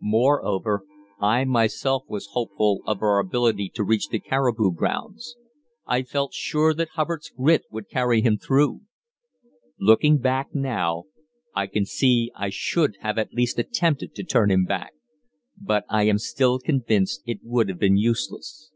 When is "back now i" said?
10.18-11.68